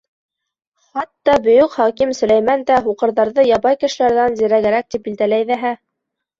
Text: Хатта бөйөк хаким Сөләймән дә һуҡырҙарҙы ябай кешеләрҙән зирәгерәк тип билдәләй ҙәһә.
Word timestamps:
Хатта 0.93 1.35
бөйөк 1.47 1.75
хаким 1.81 2.15
Сөләймән 2.21 2.65
дә 2.71 2.81
һуҡырҙарҙы 2.89 3.47
ябай 3.53 3.81
кешеләрҙән 3.87 4.41
зирәгерәк 4.43 4.93
тип 4.97 5.09
билдәләй 5.09 5.51
ҙәһә. 5.55 5.79